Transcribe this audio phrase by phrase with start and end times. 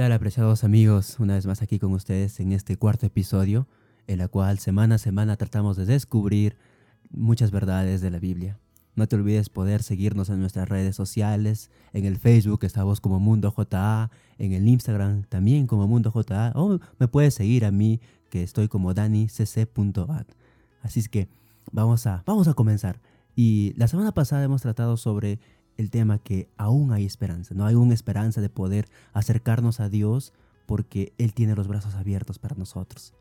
[0.00, 1.16] tal, apreciados amigos?
[1.18, 3.68] Una vez más aquí con ustedes en este cuarto episodio,
[4.06, 6.56] en la cual semana a semana tratamos de descubrir
[7.10, 8.58] muchas verdades de la Biblia.
[8.94, 13.52] No te olvides poder seguirnos en nuestras redes sociales, en el Facebook estamos como Mundo
[13.54, 18.42] JA, en el Instagram también como Mundo JA, o me puedes seguir a mí que
[18.42, 20.26] estoy como danicc.at.
[20.80, 21.28] Así es que
[21.72, 23.02] vamos a, vamos a comenzar.
[23.36, 25.40] Y la semana pasada hemos tratado sobre
[25.80, 30.32] el tema que aún hay esperanza, no hay una esperanza de poder acercarnos a Dios
[30.66, 33.14] porque Él tiene los brazos abiertos para nosotros.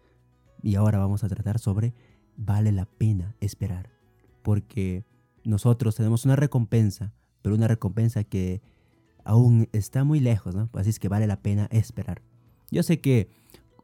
[0.61, 1.93] Y ahora vamos a tratar sobre
[2.35, 3.89] vale la pena esperar,
[4.43, 5.05] porque
[5.43, 8.61] nosotros tenemos una recompensa, pero una recompensa que
[9.23, 10.69] aún está muy lejos, ¿no?
[10.73, 12.21] Así es que vale la pena esperar.
[12.71, 13.29] Yo sé que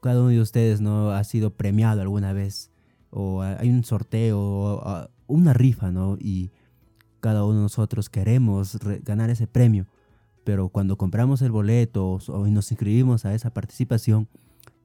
[0.01, 2.71] cada uno de ustedes no ha sido premiado alguna vez,
[3.09, 6.17] o hay un sorteo, o una rifa, ¿no?
[6.19, 6.51] Y
[7.25, 9.87] cada uno de nosotros queremos ganar ese premio,
[10.43, 14.27] pero cuando compramos el boleto o, nos inscribimos a esa participación,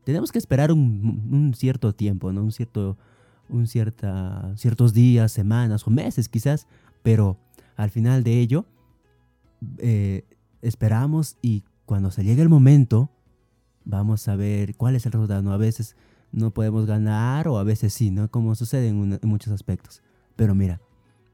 [0.05, 2.43] tenemos que esperar un, cierto tiempo, ¿no?
[2.43, 2.97] Un cierto,
[3.51, 6.67] un cierta, ciertos días, semanas o meses quizás,
[7.03, 7.37] pero
[7.77, 8.65] al final de ello
[9.77, 10.25] eh,
[10.63, 13.11] esperamos y cuando se llegue el momento
[13.85, 15.53] vamos a ver cuál es el resultado.
[15.53, 15.95] A veces
[16.33, 18.31] no podemos ganar o a veces sí, ¿no?
[18.31, 20.01] Como sucede en, en muchos aspectos.
[20.37, 20.81] Pero mira,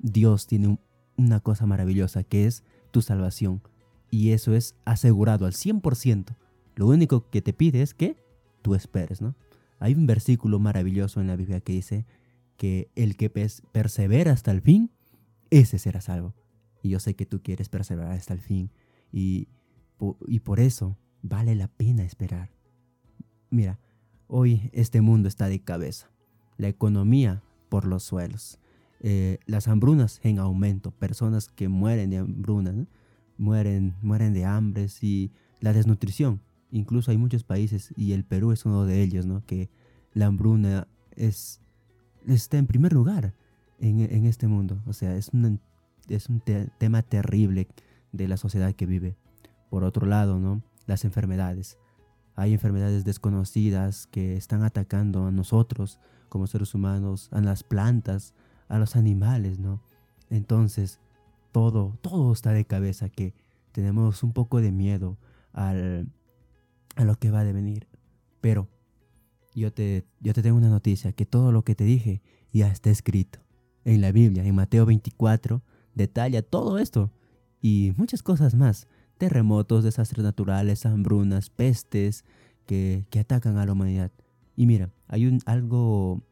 [0.00, 0.80] Dios tiene un,
[1.16, 3.62] una cosa maravillosa que es tu salvación.
[4.10, 6.36] Y eso es asegurado al 100%.
[6.76, 8.16] Lo único que te pide es que
[8.62, 9.34] tú esperes, ¿no?
[9.78, 12.06] Hay un versículo maravilloso en la Biblia que dice
[12.56, 14.90] que el que persevera hasta el fin,
[15.50, 16.34] ese será salvo.
[16.82, 18.70] Y yo sé que tú quieres perseverar hasta el fin.
[19.12, 19.48] Y,
[20.26, 22.50] y por eso vale la pena esperar.
[23.50, 23.78] Mira,
[24.26, 26.10] hoy este mundo está de cabeza.
[26.56, 28.58] La economía por los suelos.
[29.00, 32.86] Eh, las hambrunas en aumento, personas que mueren de hambruna,
[33.38, 36.40] mueren, mueren de hambres y la desnutrición.
[36.70, 39.44] Incluso hay muchos países, y el Perú es uno de ellos, ¿no?
[39.46, 39.70] que
[40.14, 41.60] la hambruna es,
[42.26, 43.34] está en primer lugar
[43.78, 44.82] en, este mundo.
[44.86, 45.30] O sea, es,
[46.08, 46.42] es un
[46.78, 47.68] tema terrible
[48.12, 49.16] de la sociedad que vive.
[49.70, 50.62] Por otro lado, ¿no?
[50.86, 51.78] las enfermedades.
[52.34, 58.34] Hay enfermedades desconocidas que están atacando a nosotros como seres humanos, a las plantas,
[58.68, 59.80] a los animales, ¿no?
[60.30, 61.00] Entonces,
[61.52, 63.34] todo, todo está de cabeza que
[63.72, 65.18] tenemos un poco de miedo
[65.52, 66.08] al,
[66.96, 67.86] a lo que va a devenir.
[68.40, 68.68] Pero
[69.54, 72.22] yo te, yo te tengo una noticia, que todo lo que te dije
[72.52, 73.38] ya está escrito.
[73.84, 75.62] En la Biblia, en Mateo 24,
[75.94, 77.10] detalla todo esto
[77.62, 78.88] y muchas cosas más.
[79.16, 82.24] Terremotos, desastres naturales, hambrunas, pestes
[82.66, 84.10] que, que atacan a la humanidad.
[84.56, 86.22] Y mira, hay un, algo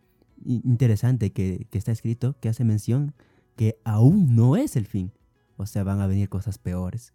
[0.44, 3.14] interesante que, está escrito, que hace mención
[3.56, 5.12] que aún no es el fin.
[5.56, 7.14] O sea, van a venir cosas peores.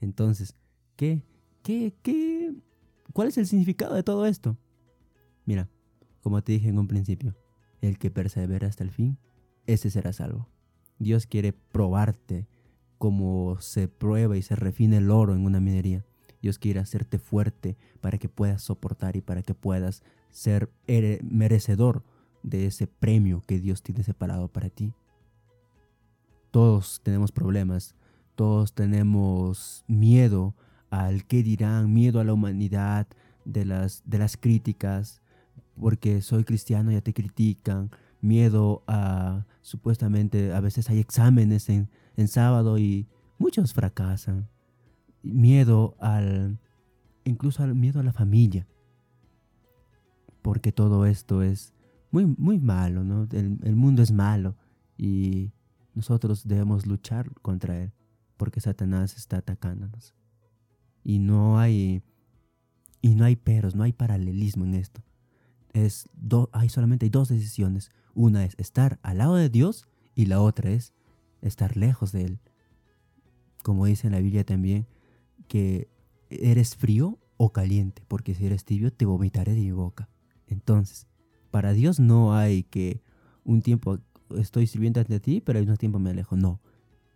[0.00, 0.56] Entonces,
[0.96, 1.24] ¿qué,
[1.62, 2.54] qué, qué,
[3.12, 4.56] cuál es el significado de todo esto?
[5.44, 5.68] Mira,
[6.22, 7.36] como te dije en un principio,
[7.80, 9.18] el que persevera hasta el fin,
[9.66, 10.48] ese será salvo.
[10.98, 12.46] Dios quiere probarte
[12.98, 16.04] como se prueba y se refina el oro en una minería.
[16.42, 20.70] Dios quiere hacerte fuerte para que puedas soportar y para que puedas ser
[21.22, 22.04] merecedor
[22.42, 24.92] de ese premio que Dios tiene separado para ti.
[26.50, 27.94] Todos tenemos problemas,
[28.34, 30.54] todos tenemos miedo
[30.90, 33.06] al qué dirán, miedo a la humanidad,
[33.44, 35.20] de las, de las críticas,
[35.78, 37.90] porque soy cristiano ya te critican,
[38.20, 43.06] miedo a supuestamente a veces hay exámenes en, en sábado y
[43.38, 44.48] muchos fracasan,
[45.22, 46.58] miedo al
[47.24, 48.66] incluso al miedo a la familia,
[50.42, 51.74] porque todo esto es
[52.10, 53.28] muy, muy malo, ¿no?
[53.32, 54.56] El, mundo es malo
[54.96, 55.52] y
[55.94, 57.92] nosotros debemos luchar contra él
[58.36, 60.14] porque Satanás está atacándonos.
[61.04, 62.02] Y no hay
[63.02, 65.02] y no hay peros, no hay paralelismo en esto.
[65.72, 66.08] Es
[66.52, 67.90] hay solamente dos decisiones.
[68.14, 70.92] Una es estar al lado de Dios y la otra es
[71.42, 72.40] estar lejos de él.
[73.62, 74.86] Como dice en la Biblia también
[75.48, 75.88] que
[76.28, 80.08] eres frío o caliente, porque si eres tibio te vomitaré de mi boca.
[80.46, 81.06] Entonces,
[81.50, 83.02] para Dios no hay que
[83.44, 83.98] un tiempo
[84.36, 86.36] estoy sirviendo ante ti, pero al mismo tiempo me alejo.
[86.36, 86.60] No,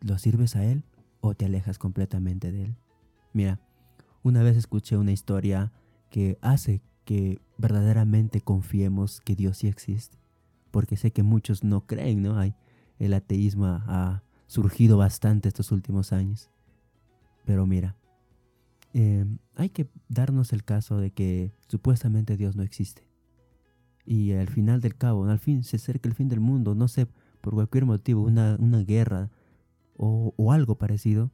[0.01, 0.85] lo sirves a Él
[1.21, 2.77] o te alejas completamente de Él.
[3.33, 3.61] Mira,
[4.23, 5.73] una vez escuché una historia
[6.11, 10.19] que hace que verdaderamente confiemos que Dios sí existe,
[10.71, 12.39] porque sé que muchos no creen, ¿no?
[12.39, 12.55] Hay,
[12.99, 16.51] el ateísmo ha, surgido bastante estos últimos años.
[17.45, 17.97] Pero mira,
[18.93, 23.04] em, hay que darnos el caso de que supuestamente Dios no existe
[24.05, 27.07] y al final del cabo, al fin se acerca el fin del mundo, no sé,
[27.41, 29.31] por cualquier motivo, una, una guerra
[29.97, 31.31] o, o algo parecido,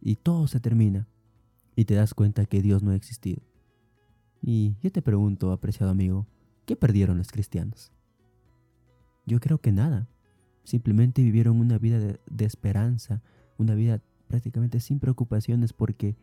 [0.00, 1.08] y todo se termina.
[1.76, 3.42] y te das cuenta que Dios no ha existido.
[4.40, 6.26] Y yo te pregunto, apreciado amigo,
[6.64, 7.92] ¿qué perdieron los cristianos?
[9.26, 10.08] Yo creo que nada.
[10.64, 13.22] Simplemente vivieron una vida de, de esperanza,
[13.58, 16.16] una vida prácticamente sin preocupaciones porque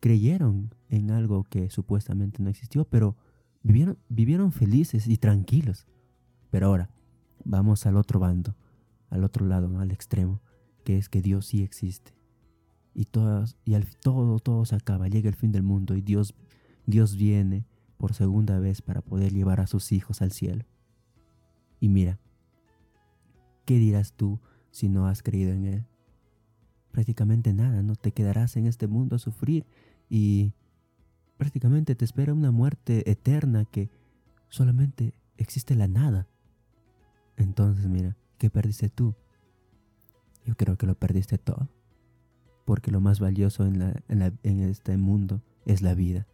[0.00, 3.16] creyeron en algo que supuestamente no existió, pero
[3.62, 5.86] vivieron, vivieron felices y tranquilos.
[6.50, 6.90] Pero ahora,
[7.44, 8.54] vamos al otro bando,
[9.10, 10.40] al otro lado, al extremo,
[10.84, 12.14] que es que Dios sí existe.
[12.94, 16.34] Y, todas, y al, todo, todo se acaba, llega el fin del mundo y Dios,
[16.86, 17.66] Dios viene
[17.96, 20.64] por segunda vez para poder llevar a sus hijos al cielo.
[21.80, 22.18] Y mira,
[23.64, 24.40] ¿qué dirás tú
[24.70, 25.86] si no has creído en Él?
[26.90, 27.94] Prácticamente nada, ¿no?
[27.94, 29.66] Te quedarás en este mundo a sufrir
[30.08, 30.54] y
[31.38, 33.88] prácticamente te espera una muerte eterna que
[34.50, 36.28] solamente existe la nada.
[37.36, 39.14] Entonces, mira, ¿qué perdiste tú?
[40.44, 41.68] Yo creo que lo perdiste todo.
[42.66, 46.26] Porque lo más valioso en, en, este mundo es la vida.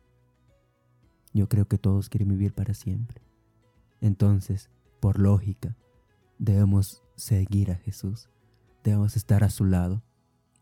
[1.32, 3.22] Yo creo que todos quieren vivir para siempre.
[4.00, 5.76] Entonces, por lógica,
[6.38, 8.30] debemos seguir a Jesús.
[8.82, 10.02] Debemos estar a su lado.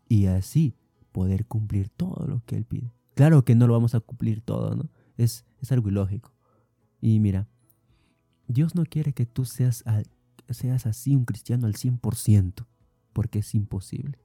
[0.09, 0.75] Y así
[1.11, 2.91] poder cumplir todo lo que Él pide.
[3.15, 4.89] Claro que no lo vamos a cumplir todo, ¿no?
[5.17, 6.31] Es, es algo ilógico.
[6.99, 7.47] Y mira,
[8.47, 9.83] Dios no quiere que tú seas,
[10.49, 12.65] seas así un cristiano al 100%,
[13.13, 14.19] porque es imposible.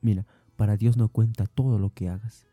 [0.00, 0.26] Mira,
[0.56, 2.46] para Dios no cuenta todo lo que hagas.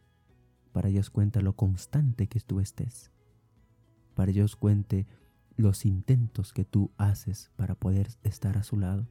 [0.72, 3.12] Para Dios cuenta lo constante que tú estés.
[4.16, 5.08] Para Dios cuente
[5.58, 9.08] los intentos que tú haces para poder estar a su lado.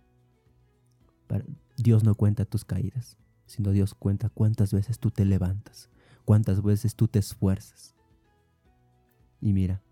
[1.26, 1.44] Para,
[1.76, 3.18] Dios no cuenta tus caídas
[3.50, 5.90] sino Dios cuenta cuántas veces tú te levantas,
[6.24, 7.96] cuántas veces tú te esfuerzas.
[9.40, 9.82] Y mira,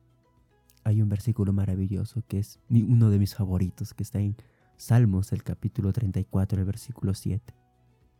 [0.84, 4.36] hay un versículo maravilloso que es uno de mis favoritos, que está en
[4.76, 7.52] Salmos, el capítulo 34, el versículo 7,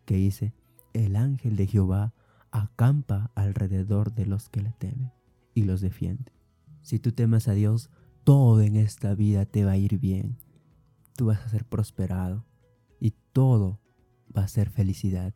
[0.06, 0.55] que dice,
[0.93, 2.14] el ángel de Jehová
[2.50, 5.12] acampa alrededor de los que le temen
[5.55, 6.32] y los defiende.
[6.82, 7.90] Si tú temas a Dios,
[8.25, 10.37] todo en esta vida te va a ir bien.
[11.14, 12.44] Tú vas a ser prosperado
[12.99, 13.79] y todo
[14.37, 15.35] va a ser felicidad.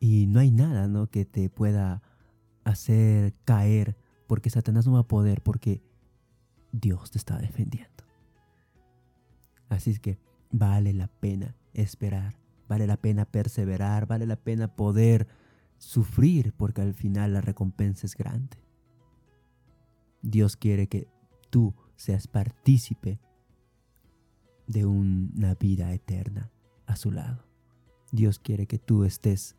[0.00, 1.08] Y no hay nada ¿no?
[1.08, 2.02] que te pueda
[2.64, 3.96] hacer caer
[4.26, 5.82] porque Satanás no va a poder porque
[6.72, 8.04] Dios te está defendiendo.
[9.68, 10.18] Así es que
[10.50, 12.38] vale la pena esperar,
[12.68, 15.28] vale la pena perseverar, vale la pena poder
[15.78, 18.58] sufrir porque al final la recompensa es grande.
[20.22, 21.08] Dios quiere que
[21.50, 23.20] tú seas partícipe
[24.66, 26.50] de una vida eterna
[26.86, 27.47] a su lado.
[28.12, 29.56] Dios quiere que tú estés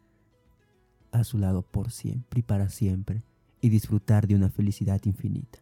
[1.11, 3.23] a su lado por siempre y para siempre
[3.61, 5.59] y disfrutar de una felicidad infinita.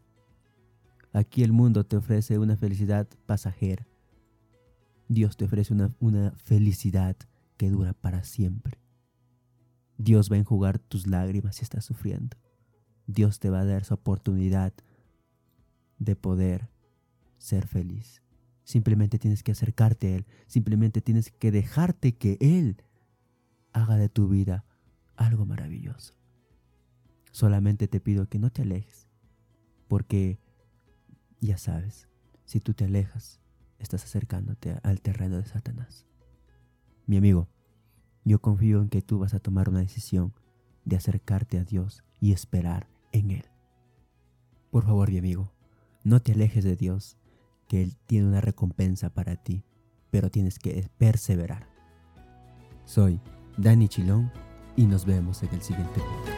[1.13, 3.88] Aquí el mundo te ofrece una felicidad pasajera.
[5.07, 7.16] Dios te ofrece una, una felicidad
[7.57, 8.80] que dura para siempre.
[9.98, 12.38] Dios va a enjugar tus lágrimas si estás sufriendo.
[13.07, 14.74] Dios te va a dar esa oportunidad
[15.98, 16.69] de poder
[17.38, 18.22] ser feliz.
[18.68, 20.25] Simplemente tienes que acercarte a Él.
[20.46, 22.84] Simplemente tienes que dejarte que Él
[23.72, 24.66] haga de tu vida
[25.16, 26.16] algo maravilloso.
[27.31, 29.08] Solamente te pido que no te alejes.
[29.88, 30.42] Porque,
[31.40, 32.10] ya sabes,
[32.44, 33.40] si tú te alejas,
[33.80, 36.06] estás acercándote al terreno de Satanás.
[37.06, 37.47] Mi amigo,
[38.26, 40.33] yo confío en que tú vas a tomar una decisión
[40.83, 43.45] de acercarte a Dios y esperar en Él.
[44.71, 45.54] Por favor, mi amigo,
[46.04, 47.18] no te alejes de Dios
[47.68, 49.64] que Él tiene una recompensa para ti,
[50.09, 51.68] pero tienes que perseverar.
[52.86, 53.19] Soy
[53.57, 54.31] Dani Chilón
[54.76, 56.36] y nos vemos en el siguiente podcast.